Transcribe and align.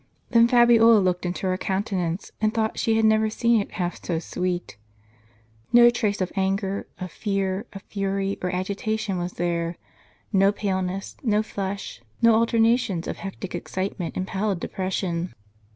Then 0.31 0.47
Fabiola 0.47 0.97
looked 0.97 1.27
into 1.27 1.45
her 1.45 1.59
countenance, 1.59 2.31
and 2.41 2.51
thought 2.51 2.79
she 2.79 2.95
had 2.97 3.05
never 3.05 3.29
seen 3.29 3.61
it 3.61 3.73
half 3.73 4.03
so 4.03 4.17
sweet. 4.17 4.75
No 5.71 5.91
trace 5.91 6.21
of 6.21 6.31
anger, 6.35 6.87
of 6.99 7.11
fear, 7.11 7.67
of 7.73 7.83
flurry, 7.83 8.39
or 8.41 8.49
agitation 8.49 9.19
was 9.19 9.33
there; 9.33 9.77
no 10.33 10.51
paleness, 10.51 11.17
no 11.21 11.43
flush, 11.43 12.01
no 12.19 12.33
alternations 12.33 13.07
of 13.07 13.17
hectic 13.17 13.53
excitement 13.53 14.17
and 14.17 14.25
pallid 14.25 14.59
depression. 14.59 15.35